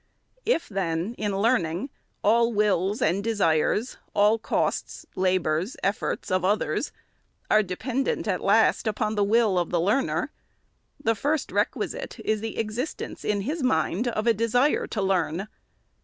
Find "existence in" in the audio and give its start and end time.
12.57-13.41